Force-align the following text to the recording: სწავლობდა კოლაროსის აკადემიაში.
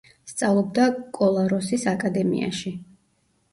სწავლობდა 0.29 0.87
კოლაროსის 1.19 1.87
აკადემიაში. 1.93 2.75